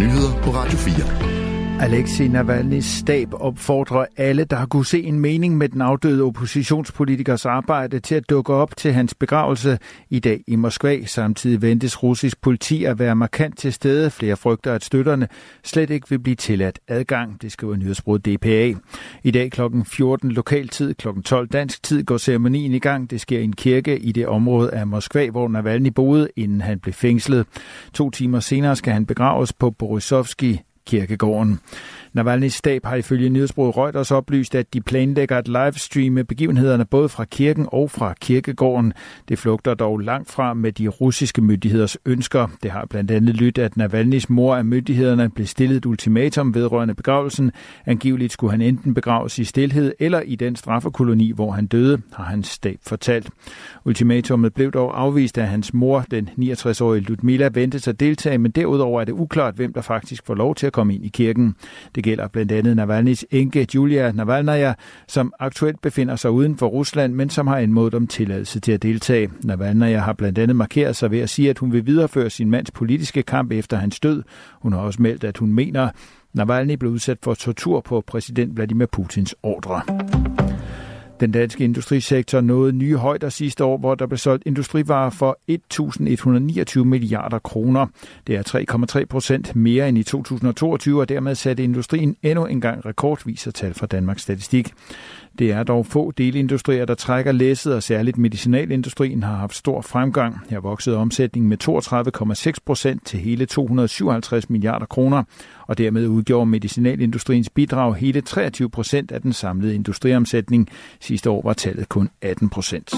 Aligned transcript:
nyheder 0.00 0.42
på 0.42 0.50
Radio 0.50 0.78
4. 0.78 1.49
Alexei 1.80 2.28
Navalny's 2.28 2.98
stab 2.98 3.28
opfordrer 3.32 4.06
alle, 4.16 4.44
der 4.44 4.56
har 4.56 4.66
kunne 4.66 4.86
se 4.86 5.02
en 5.02 5.20
mening 5.20 5.56
med 5.56 5.68
den 5.68 5.80
afdøde 5.80 6.22
oppositionspolitikers 6.22 7.46
arbejde 7.46 8.00
til 8.00 8.14
at 8.14 8.30
dukke 8.30 8.52
op 8.54 8.76
til 8.76 8.92
hans 8.92 9.14
begravelse 9.14 9.78
i 10.10 10.18
dag 10.18 10.40
i 10.46 10.56
Moskva. 10.56 11.04
Samtidig 11.04 11.62
ventes 11.62 12.02
russisk 12.02 12.40
politi 12.40 12.84
at 12.84 12.98
være 12.98 13.16
markant 13.16 13.58
til 13.58 13.72
stede. 13.72 14.10
Flere 14.10 14.36
frygter, 14.36 14.74
at 14.74 14.84
støtterne 14.84 15.28
slet 15.64 15.90
ikke 15.90 16.10
vil 16.10 16.18
blive 16.18 16.36
tilladt 16.36 16.78
adgang, 16.88 17.42
det 17.42 17.52
skriver 17.52 17.76
nyhedsbruget 17.76 18.26
DPA. 18.26 18.74
I 19.22 19.30
dag 19.30 19.50
kl. 19.50 19.60
14 19.84 20.32
lokal 20.32 20.68
tid, 20.68 20.94
kl. 20.94 21.08
12 21.24 21.48
dansk 21.48 21.82
tid 21.82 22.04
går 22.04 22.16
ceremonien 22.16 22.72
i 22.72 22.78
gang. 22.78 23.10
Det 23.10 23.20
sker 23.20 23.38
i 23.38 23.44
en 23.44 23.56
kirke 23.56 23.98
i 23.98 24.12
det 24.12 24.26
område 24.26 24.70
af 24.70 24.86
Moskva, 24.86 25.30
hvor 25.30 25.48
Navalny 25.48 25.88
boede, 25.88 26.28
inden 26.36 26.60
han 26.60 26.78
blev 26.78 26.92
fængslet. 26.92 27.46
To 27.94 28.10
timer 28.10 28.40
senere 28.40 28.76
skal 28.76 28.92
han 28.92 29.06
begraves 29.06 29.52
på 29.52 29.70
Borisovski 29.70 30.60
kirkegården. 30.90 31.60
Navalny's 32.18 32.48
stab 32.48 32.84
har 32.84 32.96
ifølge 32.96 33.28
nyhedsbruget 33.28 33.76
Reuters 33.76 34.10
oplyst, 34.10 34.54
at 34.54 34.74
de 34.74 34.80
planlægger 34.80 35.38
at 35.38 35.48
livestreame 35.48 36.24
begivenhederne 36.24 36.84
både 36.84 37.08
fra 37.08 37.24
kirken 37.24 37.66
og 37.72 37.90
fra 37.90 38.14
kirkegården. 38.20 38.92
Det 39.28 39.38
flugter 39.38 39.74
dog 39.74 39.98
langt 39.98 40.30
fra 40.30 40.54
med 40.54 40.72
de 40.72 40.88
russiske 40.88 41.42
myndigheders 41.42 41.96
ønsker. 42.06 42.48
Det 42.62 42.70
har 42.70 42.86
blandt 42.90 43.10
andet 43.10 43.34
lyttet, 43.34 43.62
at 43.62 43.72
Navalny's 43.76 44.24
mor 44.28 44.56
af 44.56 44.64
myndighederne 44.64 45.30
blev 45.30 45.46
stillet 45.46 45.76
et 45.76 45.86
ultimatum 45.86 46.54
vedrørende 46.54 46.94
begravelsen. 46.94 47.52
Angiveligt 47.86 48.32
skulle 48.32 48.50
han 48.50 48.60
enten 48.60 48.94
begraves 48.94 49.38
i 49.38 49.44
stilhed 49.44 49.92
eller 49.98 50.20
i 50.20 50.34
den 50.34 50.56
straffekoloni, 50.56 51.32
hvor 51.32 51.50
han 51.50 51.66
døde, 51.66 51.98
har 52.12 52.24
hans 52.24 52.46
stab 52.46 52.78
fortalt. 52.86 53.30
Ultimatummet 53.84 54.54
blev 54.54 54.72
dog 54.72 55.00
afvist 55.00 55.38
af 55.38 55.46
hans 55.46 55.74
mor, 55.74 56.04
den 56.10 56.30
69-årige 56.38 57.02
Ludmila, 57.02 57.50
ventede 57.54 57.90
at 57.90 58.00
deltage, 58.00 58.38
men 58.38 58.50
derudover 58.50 59.00
er 59.00 59.04
det 59.04 59.12
uklart, 59.12 59.54
hvem 59.54 59.72
der 59.72 59.80
faktisk 59.80 60.26
får 60.26 60.34
lov 60.34 60.54
til 60.54 60.66
at 60.66 60.72
komme 60.72 60.79
ind 60.88 61.04
i 61.04 61.08
kirken. 61.08 61.54
Det 61.94 62.04
gælder 62.04 62.28
blandt 62.28 62.52
andet 62.52 62.78
Navalny's 62.78 63.22
enke 63.30 63.66
Julia 63.74 64.12
Navalnaya, 64.12 64.74
som 65.08 65.32
aktuelt 65.38 65.82
befinder 65.82 66.16
sig 66.16 66.30
uden 66.30 66.56
for 66.56 66.66
Rusland, 66.66 67.14
men 67.14 67.30
som 67.30 67.46
har 67.46 67.56
anmodet 67.56 67.94
om 67.94 68.06
tilladelse 68.06 68.60
til 68.60 68.72
at 68.72 68.82
deltage. 68.82 69.30
Navalnaya 69.44 69.98
har 69.98 70.12
blandt 70.12 70.38
andet 70.38 70.56
markeret 70.56 70.96
sig 70.96 71.10
ved 71.10 71.20
at 71.20 71.30
sige, 71.30 71.50
at 71.50 71.58
hun 71.58 71.72
vil 71.72 71.86
videreføre 71.86 72.30
sin 72.30 72.50
mands 72.50 72.70
politiske 72.70 73.22
kamp 73.22 73.52
efter 73.52 73.76
hans 73.76 74.00
død. 74.00 74.22
Hun 74.52 74.72
har 74.72 74.80
også 74.80 75.02
meldt, 75.02 75.24
at 75.24 75.38
hun 75.38 75.52
mener, 75.52 75.88
Navalny 76.34 76.74
blev 76.74 76.92
udsat 76.92 77.18
for 77.22 77.34
tortur 77.34 77.80
på 77.80 78.04
præsident 78.06 78.56
Vladimir 78.56 78.86
Putins 78.86 79.34
ordre. 79.42 80.49
Den 81.20 81.32
danske 81.32 81.64
industrisektor 81.64 82.40
nåede 82.40 82.72
nye 82.72 82.96
højder 82.96 83.28
sidste 83.28 83.64
år, 83.64 83.78
hvor 83.78 83.94
der 83.94 84.06
blev 84.06 84.18
solgt 84.18 84.42
industrivarer 84.46 85.10
for 85.10 85.38
1.129 86.78 86.84
milliarder 86.84 87.38
kroner. 87.38 87.86
Det 88.26 88.36
er 88.36 88.96
3,3 89.00 89.04
procent 89.04 89.56
mere 89.56 89.88
end 89.88 89.98
i 89.98 90.02
2022, 90.02 91.00
og 91.00 91.08
dermed 91.08 91.34
satte 91.34 91.64
industrien 91.64 92.16
endnu 92.22 92.46
en 92.46 92.60
gang 92.60 92.82
tal 93.54 93.74
fra 93.74 93.86
Danmarks 93.86 94.22
Statistik. 94.22 94.72
Det 95.38 95.52
er 95.52 95.62
dog 95.62 95.86
få 95.86 96.10
delindustrier, 96.10 96.84
der 96.84 96.94
trækker 96.94 97.32
læsset, 97.32 97.74
og 97.74 97.82
særligt 97.82 98.18
medicinalindustrien 98.18 99.22
har 99.22 99.36
haft 99.36 99.54
stor 99.56 99.80
fremgang. 99.80 100.38
Her 100.50 100.60
voksede 100.60 100.96
omsætningen 100.96 101.48
med 101.48 101.68
32,6 102.48 102.52
procent 102.66 103.06
til 103.06 103.20
hele 103.20 103.46
257 103.46 104.50
milliarder 104.50 104.86
kroner, 104.86 105.22
og 105.66 105.78
dermed 105.78 106.06
udgjorde 106.06 106.46
medicinalindustriens 106.46 107.50
bidrag 107.50 107.94
hele 107.94 108.20
23 108.20 108.70
procent 108.70 109.12
af 109.12 109.22
den 109.22 109.32
samlede 109.32 109.74
industriomsætning. 109.74 110.68
Sidste 111.10 111.30
år 111.30 111.42
var 111.42 111.52
tallet 111.52 111.88
kun 111.88 112.08
18 112.22 112.48
procent. 112.50 112.94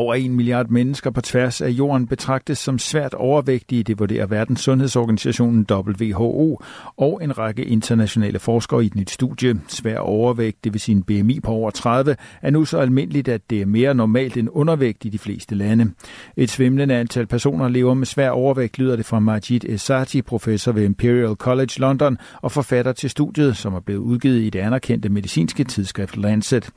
Over 0.00 0.14
en 0.14 0.34
milliard 0.34 0.68
mennesker 0.68 1.10
på 1.10 1.20
tværs 1.20 1.60
af 1.60 1.68
jorden 1.68 2.06
betragtes 2.06 2.58
som 2.58 2.78
svært 2.78 3.14
overvægtige, 3.14 3.82
det 3.82 3.98
vurderer 3.98 4.26
Verdens 4.26 4.60
Sundhedsorganisationen 4.60 5.66
WHO 5.70 6.60
og 6.96 7.20
en 7.24 7.38
række 7.38 7.64
internationale 7.64 8.38
forskere 8.38 8.82
i 8.82 8.86
et 8.86 8.94
nyt 8.94 9.10
studie. 9.10 9.60
Svær 9.68 9.98
overvægt, 9.98 10.64
det 10.64 10.72
vil 10.72 10.80
sige 10.80 10.96
en 10.96 11.02
BMI 11.02 11.40
på 11.40 11.50
over 11.50 11.70
30, 11.70 12.16
er 12.42 12.50
nu 12.50 12.64
så 12.64 12.78
almindeligt, 12.78 13.28
at 13.28 13.50
det 13.50 13.62
er 13.62 13.66
mere 13.66 13.94
normalt 13.94 14.36
end 14.36 14.48
undervægt 14.52 15.04
i 15.04 15.08
de 15.08 15.18
fleste 15.18 15.54
lande. 15.54 15.90
Et 16.36 16.50
svimlende 16.50 16.94
antal 16.94 17.26
personer 17.26 17.68
lever 17.68 17.94
med 17.94 18.06
svær 18.06 18.30
overvægt, 18.30 18.78
lyder 18.78 18.96
det 18.96 19.06
fra 19.06 19.18
Majid 19.18 19.64
Esati, 19.64 20.22
professor 20.22 20.72
ved 20.72 20.84
Imperial 20.84 21.34
College 21.34 21.72
London 21.78 22.18
og 22.42 22.52
forfatter 22.52 22.92
til 22.92 23.10
studiet, 23.10 23.56
som 23.56 23.74
er 23.74 23.80
blevet 23.80 24.00
udgivet 24.00 24.42
i 24.42 24.50
det 24.50 24.58
anerkendte 24.58 25.08
medicinske 25.08 25.64
tidsskrift 25.64 26.16
Lancet. 26.16 26.70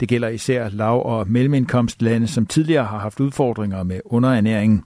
Det 0.00 0.08
gælder 0.08 0.28
især 0.28 0.68
lav- 0.68 1.06
og 1.06 1.28
mellemindkomstlande, 1.28 2.26
som 2.26 2.46
tidligere 2.46 2.65
har 2.74 2.98
haft 2.98 3.20
udfordringer 3.20 3.82
med 3.82 4.00
underernæring. 4.04 4.84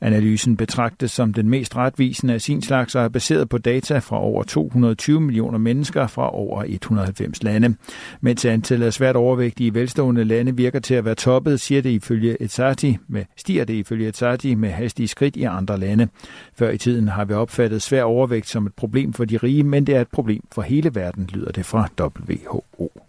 Analysen 0.00 0.56
betragtes 0.56 1.10
som 1.10 1.32
den 1.32 1.48
mest 1.48 1.76
retvisende 1.76 2.34
af 2.34 2.40
sin 2.40 2.62
slags 2.62 2.94
og 2.94 3.04
er 3.04 3.08
baseret 3.08 3.48
på 3.48 3.58
data 3.58 3.98
fra 3.98 4.20
over 4.20 4.42
220 4.42 5.20
millioner 5.20 5.58
mennesker 5.58 6.06
fra 6.06 6.34
over 6.34 6.64
190 6.66 7.42
lande. 7.42 7.74
Mens 8.20 8.44
antallet 8.44 8.86
af 8.86 8.92
svært 8.92 9.16
overvægtige 9.16 9.66
i 9.66 9.74
velstående 9.74 10.24
lande 10.24 10.56
virker 10.56 10.80
til 10.80 10.94
at 10.94 11.04
være 11.04 11.14
toppet, 11.14 11.60
siger 11.60 11.82
det 11.82 11.90
ifølge 11.90 12.42
Etsati 12.42 12.98
med, 13.08 13.24
stiger 13.36 13.64
det 13.64 13.74
ifølge 13.74 14.08
Etsati 14.08 14.54
med 14.54 14.70
hastige 14.70 15.08
skridt 15.08 15.36
i 15.36 15.42
andre 15.42 15.78
lande. 15.78 16.08
Før 16.54 16.70
i 16.70 16.78
tiden 16.78 17.08
har 17.08 17.24
vi 17.24 17.34
opfattet 17.34 17.82
svær 17.82 18.02
overvægt 18.02 18.48
som 18.48 18.66
et 18.66 18.74
problem 18.74 19.12
for 19.12 19.24
de 19.24 19.36
rige, 19.36 19.62
men 19.62 19.86
det 19.86 19.96
er 19.96 20.00
et 20.00 20.08
problem 20.12 20.42
for 20.52 20.62
hele 20.62 20.94
verden, 20.94 21.28
lyder 21.32 21.52
det 21.52 21.66
fra 21.66 21.88
WHO. 22.00 23.01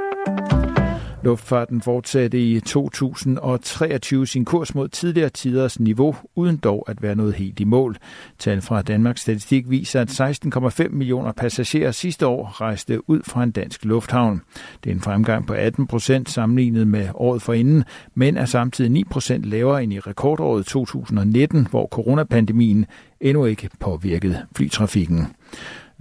Luftfarten 1.23 1.81
fortsatte 1.81 2.39
i 2.39 2.59
2023 2.59 4.27
sin 4.27 4.45
kurs 4.45 4.75
mod 4.75 4.87
tidligere 4.89 5.29
tiders 5.29 5.79
niveau, 5.79 6.15
uden 6.35 6.57
dog 6.57 6.85
at 6.87 7.01
være 7.01 7.15
noget 7.15 7.33
helt 7.33 7.59
i 7.59 7.63
mål. 7.63 7.97
Tal 8.39 8.61
fra 8.61 8.81
Danmarks 8.81 9.21
Statistik 9.21 9.69
viser, 9.69 10.01
at 10.01 10.21
16,5 10.21 10.89
millioner 10.89 11.31
passagerer 11.31 11.91
sidste 11.91 12.27
år 12.27 12.61
rejste 12.61 13.09
ud 13.09 13.21
fra 13.23 13.43
en 13.43 13.51
dansk 13.51 13.85
lufthavn. 13.85 14.41
Det 14.83 14.89
er 14.89 14.95
en 14.95 15.01
fremgang 15.01 15.47
på 15.47 15.53
18 15.53 15.87
procent 15.87 16.29
sammenlignet 16.29 16.87
med 16.87 17.09
året 17.13 17.41
forinden, 17.41 17.83
men 18.15 18.37
er 18.37 18.45
samtidig 18.45 18.91
9 18.91 19.03
procent 19.03 19.45
lavere 19.45 19.83
end 19.83 19.93
i 19.93 19.99
rekordåret 19.99 20.65
2019, 20.65 21.67
hvor 21.69 21.87
coronapandemien 21.87 22.85
endnu 23.21 23.45
ikke 23.45 23.69
påvirkede 23.79 24.45
flytrafikken. 24.55 25.27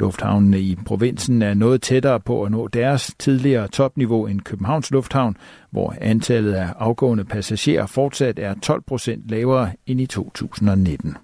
Lufthavnene 0.00 0.60
i 0.60 0.76
provinsen 0.86 1.42
er 1.42 1.54
noget 1.54 1.82
tættere 1.82 2.20
på 2.20 2.42
at 2.42 2.50
nå 2.50 2.68
deres 2.68 3.14
tidligere 3.18 3.68
topniveau 3.68 4.26
end 4.26 4.40
Københavns 4.40 4.90
Lufthavn, 4.90 5.36
hvor 5.70 5.94
antallet 6.00 6.52
af 6.52 6.68
afgående 6.78 7.24
passagerer 7.24 7.86
fortsat 7.86 8.38
er 8.38 8.54
12 8.62 8.82
procent 8.82 9.28
lavere 9.28 9.72
end 9.86 10.00
i 10.00 10.06
2019. 10.06 11.16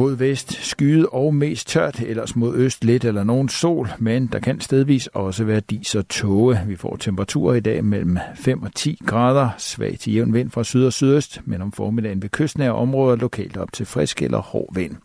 Mod 0.00 0.16
vest 0.16 0.52
skyet 0.52 1.06
og 1.12 1.34
mest 1.34 1.68
tørt, 1.68 2.00
ellers 2.00 2.36
mod 2.36 2.56
øst 2.56 2.84
lidt 2.84 3.04
eller 3.04 3.24
nogen 3.24 3.48
sol, 3.48 3.88
men 3.98 4.26
der 4.26 4.38
kan 4.38 4.60
stedvis 4.60 5.06
også 5.06 5.44
være 5.44 5.60
dis 5.60 5.94
og 5.94 6.08
tåge. 6.08 6.60
Vi 6.66 6.76
får 6.76 6.96
temperaturer 6.96 7.54
i 7.54 7.60
dag 7.60 7.84
mellem 7.84 8.18
5 8.34 8.62
og 8.62 8.74
10 8.74 8.98
grader, 9.06 9.48
svag 9.58 9.98
til 9.98 10.12
jævn 10.12 10.34
vind 10.34 10.50
fra 10.50 10.64
syd 10.64 10.84
og 10.84 10.92
sydøst, 10.92 11.40
men 11.44 11.62
om 11.62 11.72
formiddagen 11.72 12.22
ved 12.22 12.28
kystnære 12.28 12.72
områder 12.72 13.16
lokalt 13.16 13.56
op 13.56 13.72
til 13.72 13.86
frisk 13.86 14.22
eller 14.22 14.38
hård 14.38 14.74
vind. 14.74 14.96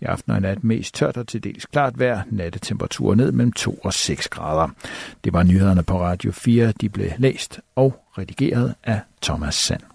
I 0.00 0.04
aften 0.04 0.32
og 0.32 0.40
nat 0.40 0.64
mest 0.64 0.94
tørt 0.94 1.16
og 1.16 1.28
til 1.28 1.44
dels 1.44 1.66
klart 1.66 1.98
vejr, 1.98 2.22
nattetemperaturer 2.30 3.14
ned 3.14 3.32
mellem 3.32 3.52
2 3.52 3.78
og 3.84 3.92
6 3.92 4.28
grader. 4.28 4.68
Det 5.24 5.32
var 5.32 5.42
nyhederne 5.42 5.82
på 5.82 6.00
Radio 6.00 6.32
4, 6.32 6.72
de 6.80 6.88
blev 6.88 7.10
læst 7.18 7.60
og 7.76 7.94
redigeret 8.18 8.74
af 8.84 9.00
Thomas 9.22 9.54
Sand. 9.54 9.91